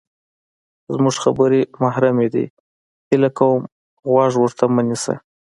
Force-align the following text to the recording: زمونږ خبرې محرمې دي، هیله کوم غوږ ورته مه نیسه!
زمونږ 0.93 1.15
خبرې 1.23 1.61
محرمې 1.81 2.27
دي، 2.33 2.45
هیله 3.09 3.29
کوم 3.37 3.59
غوږ 4.11 4.33
ورته 4.39 4.63
مه 4.73 4.81
نیسه! 4.89 5.13